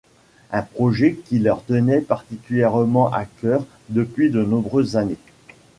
Un 0.51 0.63
projet 0.63 1.13
qui 1.13 1.37
leur 1.37 1.63
tenaient 1.63 2.01
particulièrement 2.01 3.13
à 3.13 3.25
cœur 3.25 3.63
depuis 3.89 4.29
le 4.29 4.43
nombreuses 4.45 4.97
années. 4.97 5.19